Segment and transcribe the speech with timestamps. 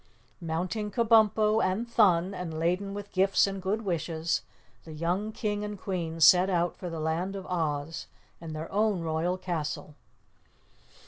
[0.41, 4.41] Mounting Kabumpo and Thun, and laden with gifts and good wishes,
[4.83, 8.07] the young King and Queen set out for the Land of Oz
[8.41, 9.93] and their own royal castle.